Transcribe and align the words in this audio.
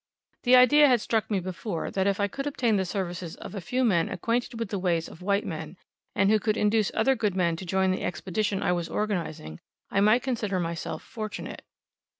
The 0.41 0.55
idea 0.55 0.87
had 0.87 0.99
struck 0.99 1.29
me 1.29 1.39
before, 1.39 1.91
that 1.91 2.07
if 2.07 2.19
I 2.19 2.27
could 2.27 2.47
obtain 2.47 2.75
the 2.75 2.85
services 2.85 3.35
of 3.35 3.53
a 3.53 3.61
few 3.61 3.83
men 3.83 4.09
acquainted 4.09 4.57
with 4.59 4.69
the 4.69 4.79
ways 4.79 5.07
of 5.07 5.21
white 5.21 5.45
men, 5.45 5.77
and 6.15 6.31
who 6.31 6.39
could 6.39 6.57
induce 6.57 6.89
other 6.95 7.13
good 7.13 7.35
men 7.35 7.55
to 7.57 7.67
join 7.67 7.91
the 7.91 8.03
expedition 8.03 8.63
I 8.63 8.71
was 8.71 8.89
organizing, 8.89 9.59
I 9.91 10.01
might 10.01 10.23
consider 10.23 10.59
myself 10.59 11.03
fortunate. 11.03 11.61